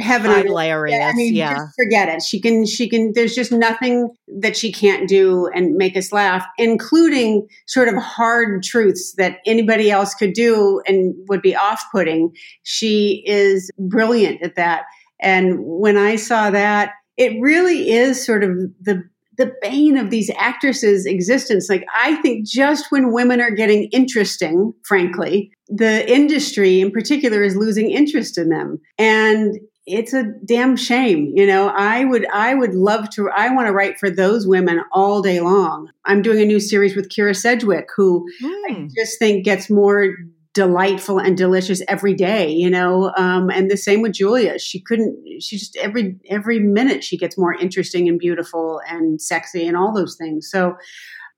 [0.00, 1.02] heaven hilarious.
[1.02, 1.66] I mean, yeah.
[1.76, 2.22] forget it.
[2.22, 4.10] She can, she can, there's just nothing
[4.40, 9.90] that she can't do and make us laugh, including sort of hard truths that anybody
[9.90, 12.34] else could do and would be off putting.
[12.62, 14.84] She is brilliant at that.
[15.20, 19.04] And when I saw that, it really is sort of the
[19.40, 21.70] the bane of these actresses' existence.
[21.70, 27.56] Like, I think just when women are getting interesting, frankly, the industry in particular is
[27.56, 28.78] losing interest in them.
[28.98, 29.58] And
[29.92, 31.68] it's a damn shame you know?
[31.68, 35.40] I would i would love to i want to write for those women all day
[35.40, 35.90] long.
[36.04, 38.50] I'm doing a new series with kyra sedgwick who mm.
[38.68, 38.86] i hmm.
[38.96, 40.14] just think gets more
[40.52, 43.12] delightful and delicious every day you know?
[43.16, 44.58] Um, and the same with julia.
[44.58, 49.66] She couldn't she just every every minute she gets more interesting and beautiful and sexy
[49.66, 50.48] and all those things.
[50.50, 50.76] So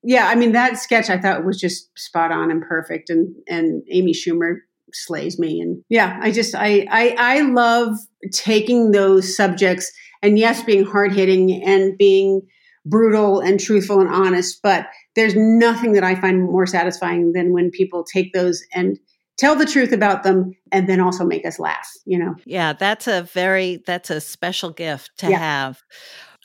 [0.05, 3.11] yeah i mean that sketch i thought was just spot on and perfect.
[3.11, 4.57] And and amy schumer
[4.95, 7.97] slays me and yeah i just i i, I love
[8.33, 9.91] taking those subjects
[10.23, 12.43] and yes being hard hitting and being
[12.85, 17.71] brutal and truthful and honest but there's nothing that i find more satisfying than when
[17.71, 18.99] people take those and
[19.39, 22.35] tell the truth about them and then also make us laugh you know?
[22.45, 25.39] Yeah that's a very that's a special gift to yeah.
[25.39, 25.83] have.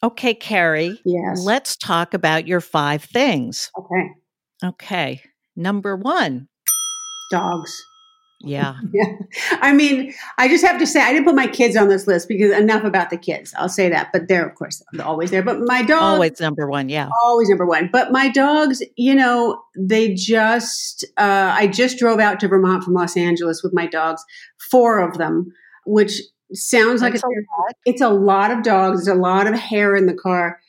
[0.04, 1.44] Okay kari yes.
[1.44, 3.72] let's talk about your five things.
[3.78, 4.10] Okay.
[4.64, 5.22] Okay
[5.56, 6.48] number one
[7.32, 7.84] dogs
[8.40, 8.76] yeah.
[8.94, 9.14] yeah.
[9.62, 12.28] I mean, I just have to say, I didn't put my kids on this list
[12.28, 13.54] because enough about the kids.
[13.58, 14.10] I'll say that.
[14.14, 15.44] But they're, of course, always there.
[15.44, 16.02] But my dog.
[16.02, 16.90] Always number one.
[16.90, 17.10] Yeah.
[17.24, 17.90] Always number one.
[17.92, 22.94] But my dogs, you know, they just, uh, I just drove out to Vermont from
[22.94, 24.24] Los Angeles with my dogs,
[24.70, 25.52] four of them,
[25.86, 26.22] which
[26.54, 29.06] sounds That's like a, a it's a lot of dogs.
[29.06, 30.60] There's a lot of hair in the car,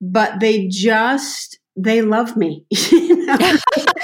[0.00, 2.64] but they just, they love me.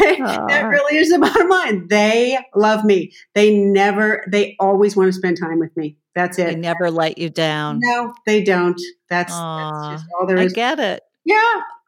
[0.00, 1.88] that really is the bottom line.
[1.88, 3.12] They love me.
[3.34, 5.96] They never, they always want to spend time with me.
[6.14, 6.46] That's it.
[6.46, 7.80] They never let you down.
[7.82, 8.80] No, they don't.
[9.08, 10.52] That's, that's just all there is.
[10.52, 11.02] I get it.
[11.24, 11.36] Yeah.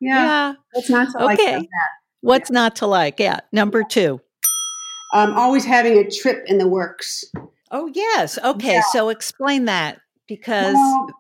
[0.01, 0.25] Yeah.
[0.25, 0.55] yeah.
[0.73, 1.57] What's not to okay.
[1.59, 1.69] like
[2.23, 2.55] What's yeah.
[2.55, 3.21] not to like?
[3.21, 3.40] Yeah.
[3.53, 4.21] Number two.
[5.14, 7.25] um, always having a trip in the works.
[7.71, 8.38] Oh, yes.
[8.42, 8.75] Okay.
[8.75, 8.83] Yeah.
[8.92, 11.11] So explain that because Well,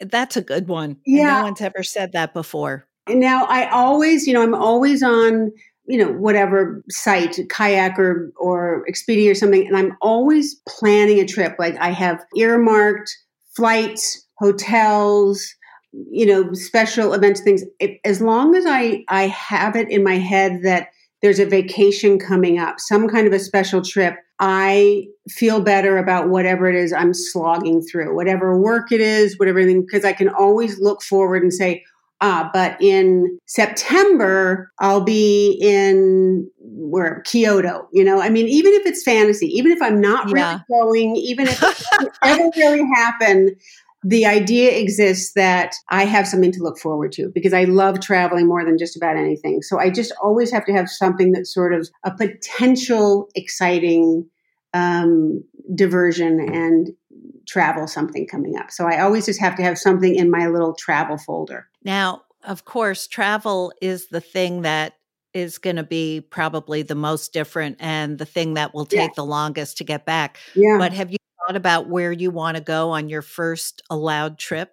[0.00, 0.96] that's a good one.
[1.06, 1.38] Yeah.
[1.38, 2.86] No one's ever said that before.
[3.06, 5.52] And now I always, you know, I'm always on,
[5.86, 11.26] you know, whatever site, kayak or or Expedia or something, and I'm always planning a
[11.26, 11.56] trip.
[11.58, 13.16] Like I have earmarked
[13.54, 15.54] flights, hotels,
[16.10, 17.62] you know, special events, things.
[18.04, 20.88] As long as I I have it in my head that
[21.22, 26.28] there's a vacation coming up, some kind of a special trip, I feel better about
[26.28, 30.28] whatever it is I'm slogging through, whatever work it is, whatever thing, because I can
[30.28, 31.82] always look forward and say,
[32.20, 38.86] ah, but in September, I'll be in where Kyoto, you know, I mean, even if
[38.86, 40.34] it's fantasy, even if I'm not Yeah.
[40.34, 43.56] really going, even if it doesn't ever really happen,
[44.02, 48.46] the idea exists that I have something to look forward to because I love traveling
[48.46, 49.62] more than just about anything.
[49.62, 54.28] So I just always have to have something that's sort of a potential exciting
[54.74, 55.42] um,
[55.74, 56.88] diversion and
[57.46, 58.70] travel something coming up.
[58.70, 61.68] So I always just have to have something in my little travel folder.
[61.82, 64.94] Now, of course, travel is the thing that
[65.34, 69.02] is going to be probably the most different and the thing that will Yeah.
[69.02, 70.38] take the longest to get back.
[70.54, 70.78] Yeah.
[70.78, 74.72] But have you thought about where you want to go on your first allowed trip?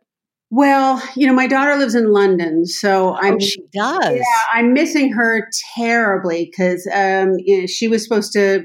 [0.56, 4.14] well, you know, my daughter lives in London, so I'm oh, she does.
[4.14, 8.64] Yeah, I'm missing her terribly because um, you know, she was supposed to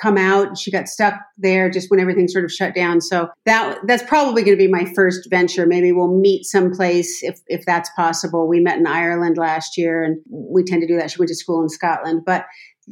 [0.00, 0.56] come out.
[0.58, 3.00] She got stuck there just when everything sort of shut down.
[3.00, 5.66] So that that's probably going to be my first venture.
[5.66, 8.48] Maybe we'll meet someplace if if that's possible.
[8.48, 11.10] We met in Ireland last year, and we tend to do that.
[11.10, 12.46] She went to school in Scotland, but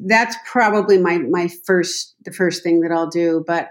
[0.07, 3.44] that's probably my my first the first thing that I'll do.
[3.47, 3.68] But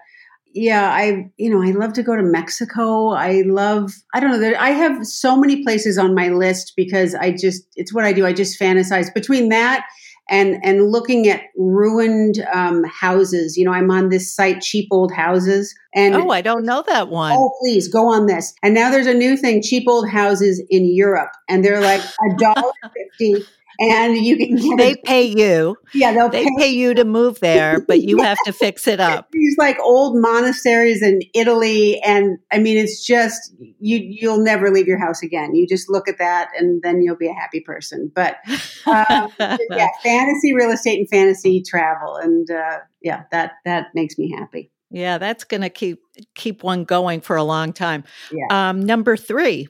[0.53, 3.09] yeah, I you know I love to go to Mexico.
[3.09, 4.39] I love I don't know.
[4.39, 8.13] There, I have so many places on my list because I just it's what I
[8.13, 8.25] do.
[8.25, 9.85] I just fantasize between that
[10.29, 13.57] and and looking at ruined um, houses.
[13.57, 17.09] You know, I'm on this site, cheap old houses, and oh, I don't know that
[17.09, 17.33] one.
[17.35, 18.53] Oh, please go on this.
[18.63, 22.35] And now there's a new thing, cheap old houses in Europe, and they're like a
[22.37, 23.45] dollar fifty,
[23.79, 25.77] and you can get they pay you.
[25.93, 28.99] Yeah, they'll They pay pay you to move there, but you have to fix it
[28.99, 29.27] up.
[29.31, 33.97] these like old monasteries in Italy, and I mean, it's just you.
[33.97, 35.55] You'll never leave your house again.
[35.55, 38.11] You just look at that, and then you'll be a happy person.
[38.13, 38.37] But
[38.85, 44.31] um, yeah, fantasy real estate and fantasy travel, and uh, yeah, that that makes me
[44.31, 44.71] happy.
[44.89, 46.01] Yeah, that's going to keep
[46.35, 48.03] keep one going for a long time.
[48.31, 48.69] Yeah.
[48.69, 49.67] Um, number three.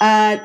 [0.00, 0.38] Uh,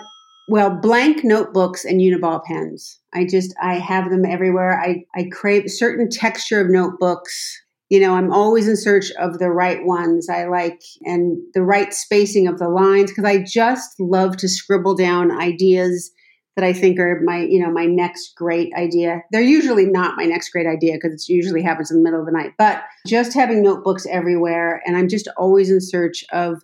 [0.52, 3.00] well, blank notebooks and Uniball pens.
[3.14, 4.78] I just I have them everywhere.
[4.78, 7.58] I I crave certain texture of notebooks.
[7.90, 11.94] You know, I'm always in search of the right ones I like and the right
[11.94, 16.12] spacing of the lines because I just love to scribble down ideas
[16.58, 19.22] that I think are my, you know, my next great idea.
[19.32, 22.26] They're usually not my next great idea because it usually happens in the middle of
[22.26, 22.52] the night.
[22.58, 26.62] But just having notebooks everywhere and I'm just always in search of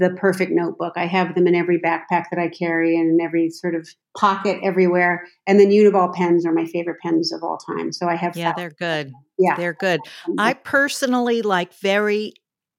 [0.00, 0.94] the perfect notebook.
[0.96, 3.86] I have them in every backpack that I carry and in every sort of
[4.16, 5.26] pocket everywhere.
[5.46, 7.92] And then Uniball pens are my favorite pens of all time.
[7.92, 9.12] So I have Yeah, they're good.
[9.38, 9.56] Yeah.
[9.56, 10.00] They're good.
[10.38, 12.32] I personally like very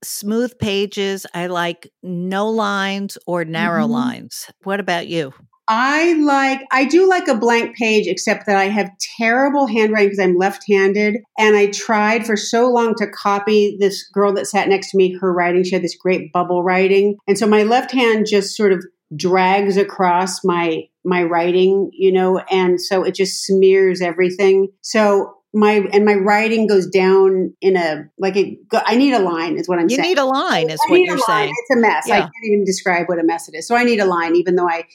[0.04, 1.28] smooth pages.
[1.36, 3.92] I like no lines or narrow Mhm.
[3.92, 4.50] lines.
[4.64, 5.32] What about you?
[5.74, 10.20] I like I do like a blank page except that I have terrible handwriting because
[10.20, 14.92] I'm left-handed and I tried for so long to copy this girl that sat next
[14.92, 18.26] to me her writing she had this great bubble writing and so my left hand
[18.30, 18.84] just sort of
[19.16, 25.86] drags across my my writing you know and so it just smears everything so my
[25.92, 29.68] and my writing goes down in a like it go, I need a line is
[29.68, 31.54] what I'm You saying You need a line, is I what you're saying.
[31.54, 32.10] It's a mess.
[32.10, 33.68] I can't even describe what a mess it is.
[33.68, 34.86] So I need a line, even though I,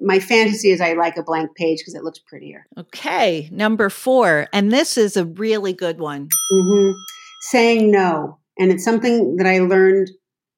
[0.00, 2.66] my fantasy is I like a blank page because it looks prettier.
[2.78, 4.48] Okay, number four.
[4.52, 6.28] And this is a really good one.
[6.50, 6.92] hmm
[7.42, 8.38] Saying no.
[8.58, 10.10] And it's something that I learned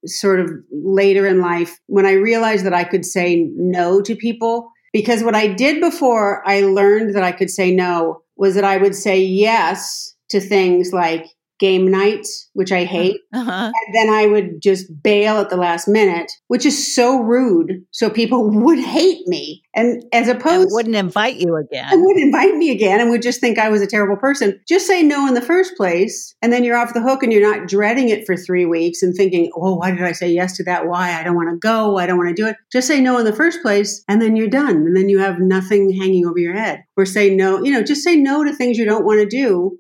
[0.07, 4.71] sort of later in life when I realized that I could say no to people.
[4.93, 8.79] Because what I did before I learned that I could say no was that I
[8.79, 11.27] would say yes to things like
[11.59, 13.21] game nights, which I hate.
[13.35, 13.73] Uh-huh.
[13.75, 17.85] And then I would just bail at the last minute, which is so rude.
[17.91, 19.63] So people would hate me.
[19.75, 22.03] And as opposed wouldn't invite you again.
[22.03, 24.59] would invite me again and would just think I was a terrible person.
[24.67, 27.43] Just say no in the first place, and then you're off the hook and you're
[27.43, 30.65] not dreading it for three weeks and thinking, oh, why did I say yes to
[30.65, 30.89] that?
[30.89, 31.13] Why?
[31.13, 31.97] I don't want to go.
[31.99, 32.57] I don't want to do it.
[32.73, 34.77] Just say no in the first place, and then you're done.
[34.77, 36.83] And then you have nothing hanging over your head.
[36.97, 39.79] Or say no, you know, just say no to things you don't want to do.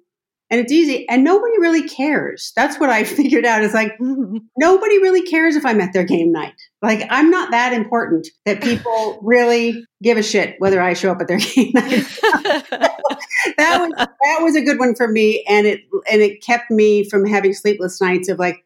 [0.50, 2.52] And it's easy, and nobody really cares.
[2.56, 3.62] That's what I figured out.
[3.62, 3.92] Is like
[4.58, 6.54] nobody really cares if I'm at their game night.
[6.80, 11.20] Like I'm not that important that people really give a shit whether I show up
[11.20, 12.06] at their game night.
[13.56, 15.80] that was that was a good one for me, and it
[16.10, 18.64] and it kept me from having sleepless nights of like,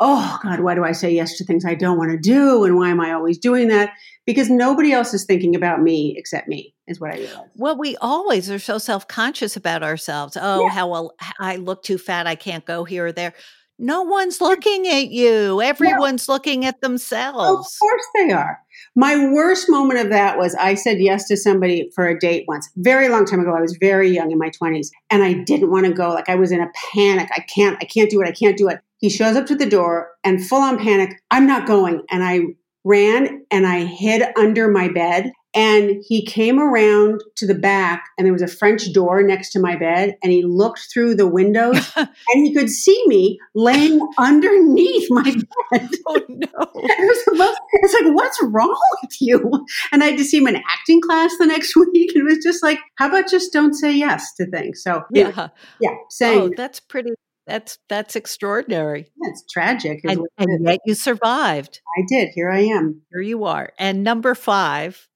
[0.00, 2.76] oh God, why do I say yes to things I don't want to do, and
[2.76, 3.92] why am I always doing that?
[4.26, 7.50] Because nobody else is thinking about me except me, is what I realized.
[7.56, 10.36] Well, we always are so self conscious about ourselves.
[10.40, 10.70] Oh, yeah.
[10.70, 13.34] how well I look too fat, I can't go here or there.
[13.78, 15.60] No one's looking at you.
[15.60, 16.34] Everyone's no.
[16.34, 17.48] looking at themselves.
[17.48, 18.60] Of course they are.
[18.94, 22.70] My worst moment of that was I said yes to somebody for a date once,
[22.76, 23.56] very long time ago.
[23.56, 26.10] I was very young in my 20s and I didn't want to go.
[26.10, 27.28] Like I was in a panic.
[27.34, 28.28] I can't, I can't do it.
[28.28, 28.80] I can't do it.
[28.98, 31.20] He shows up to the door and full on panic.
[31.30, 32.02] I'm not going.
[32.10, 32.40] And I
[32.84, 38.24] ran and I hid under my bed and he came around to the back, and
[38.24, 40.16] there was a French door next to my bed.
[40.22, 45.34] And he looked through the windows, and he could see me laying underneath my
[45.70, 45.88] bed.
[46.06, 46.48] Oh no!
[46.74, 49.66] It was, it's like, what's wrong with you?
[49.90, 52.12] And I had to see him in acting class the next week.
[52.14, 54.82] And it was just like, how about just don't say yes to things?
[54.82, 55.48] So yeah,
[55.80, 57.10] yeah, saying oh, that's pretty.
[57.46, 59.10] That's that's extraordinary.
[59.22, 61.80] Yeah, it's tragic, and, and yet you survived.
[61.98, 62.30] I did.
[62.34, 63.02] Here I am.
[63.10, 63.72] Here you are.
[63.78, 65.08] And number five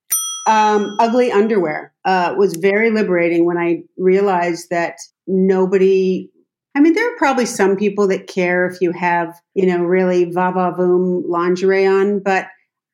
[0.47, 6.30] um, ugly underwear uh, was very liberating when I realized that nobody.
[6.74, 10.24] I mean, there are probably some people that care if you have, you know, really
[10.24, 12.49] va va voom lingerie on, but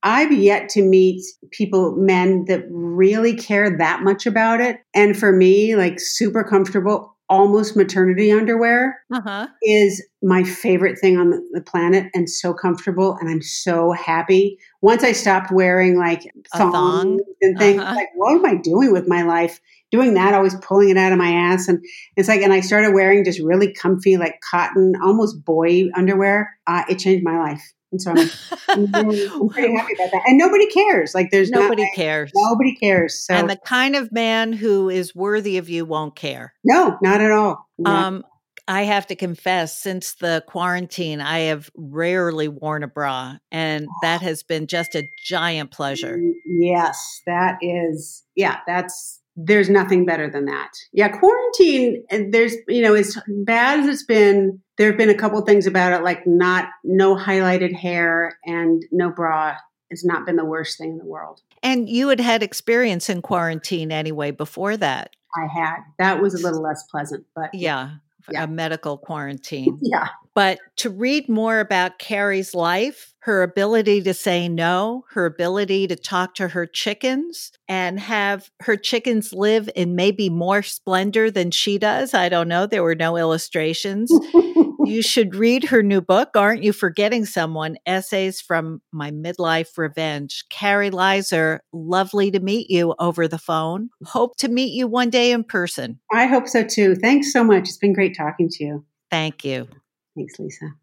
[0.04, 4.80] I've yet to meet people, men that really care that much about it.
[4.94, 9.46] And for me, like super comfortable, almost maternity underwear uh-huh.
[9.62, 15.02] is my favorite thing on the planet and so comfortable and i'm so happy once
[15.02, 16.22] i stopped wearing like
[16.54, 17.20] thongs thong.
[17.40, 17.94] and things uh-huh.
[17.94, 19.60] like what am i doing with my life
[19.90, 21.82] doing that always pulling it out of my ass and
[22.16, 26.82] it's like and i started wearing just really comfy like cotton almost boy underwear uh,
[26.88, 30.22] it changed my life and so I'm, I'm, really, I'm, pretty happy about that.
[30.26, 31.14] And nobody cares.
[31.14, 32.32] Like there's nobody not, cares.
[32.34, 33.24] Nobody cares.
[33.24, 36.54] So and the kind of man who is worthy of you won't care.
[36.64, 37.68] No, not at all.
[37.78, 38.04] Not.
[38.04, 38.24] Um,
[38.68, 44.22] I have to confess, since the quarantine, I have rarely worn a bra, and that
[44.22, 46.16] has been just a giant pleasure.
[46.16, 48.24] Mm, yes, that is.
[48.36, 50.70] Yeah, that's there's nothing better than that.
[50.92, 55.14] Yeah, quarantine, eh, there's, you know, as bad as it's been, there have been a
[55.14, 59.56] couple things about it, like not, no highlighted hair and no bra.
[59.90, 61.40] It's not been the worst thing in the world.
[61.62, 65.10] And you had had experience in quarantine anyway before that.
[65.36, 65.78] I had.
[65.98, 67.92] That was a little less pleasant, but yeah
[68.30, 68.44] yeah.
[68.44, 69.78] a medical quarantine.
[69.82, 70.08] Yeah.
[70.34, 75.96] But to read more about Kari's life, her ability to say no, her ability to
[75.96, 81.78] talk to her chickens and have her chickens live in maybe more splendor than she
[81.78, 82.14] does.
[82.14, 82.66] I don't know.
[82.66, 84.10] There were no illustrations.
[84.84, 87.76] you should read her new book, Aren't You Forgetting Someone?
[87.86, 90.44] Essays from My Midlife Revenge.
[90.50, 93.90] Kari Lizer, lovely to meet you over the phone.
[94.04, 96.00] Hope to meet you one day in person.
[96.12, 96.94] I hope so too.
[96.96, 97.68] Thanks so much.
[97.68, 98.84] It's been great talking to you.
[99.10, 99.68] Thank you.
[100.16, 100.74] Thanks, Lisa.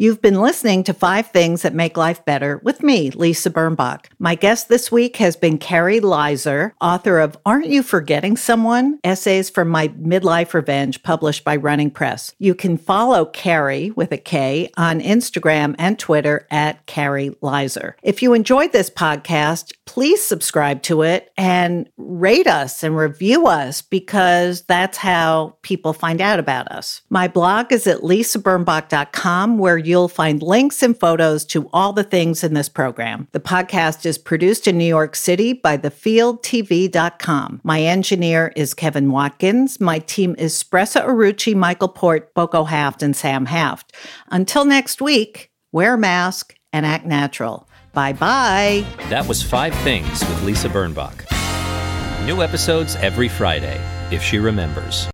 [0.00, 4.06] You've been listening to Five Things That Make Life Better with me, Lisa Birnbach.
[4.18, 8.98] My guest this week has been Kari Lizer, author of Aren't You Forgetting Someone?
[9.04, 12.34] Essays from My Midlife Revenge, published by Running Press.
[12.38, 17.94] You can follow Kari with a K on Instagram and Twitter at Kari Lizer.
[18.02, 23.82] If you enjoyed this podcast, please subscribe to it and rate us and review us
[23.82, 27.02] because that's how people find out about us.
[27.10, 32.42] My blog is at lisabirnbach.com where you'll find links and photos to all the things
[32.42, 33.28] in this program.
[33.32, 37.60] The podcast is produced in New York City by thefieldtv.com.
[37.64, 39.80] My engineer is Kevin Watkins.
[39.80, 43.94] My team is Spressa Arucci, Michael Port, Boko Haft, and Sam Haft.
[44.30, 47.68] Until next week, wear a mask and act natural.
[47.92, 48.86] Bye bye.
[49.08, 51.26] That was Five Things with Lisa Birnbach.
[52.24, 53.80] New episodes every Friday,
[54.10, 55.08] if she remembers.